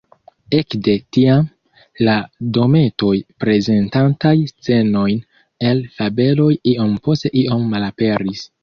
Ekde 0.59 0.93
tiam, 1.17 1.43
la 2.07 2.15
dometoj 2.59 3.13
prezentantaj 3.45 4.35
scenojn 4.55 5.23
el 5.73 5.87
fabeloj 6.01 6.53
iom 6.75 7.01
post 7.07 7.33
iom 7.47 7.75
malaperis. 7.77 8.49